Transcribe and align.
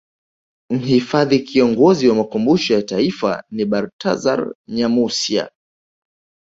Mhifadhi 0.71 1.39
Kiongozi 1.39 2.07
wa 2.09 2.15
Makumbusho 2.15 2.73
ya 2.73 2.81
Taifa 2.81 3.43
ni 3.51 3.65
Bartazar 3.65 4.53
Nyamusya 4.67 5.51